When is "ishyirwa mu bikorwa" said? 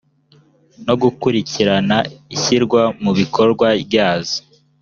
2.35-3.67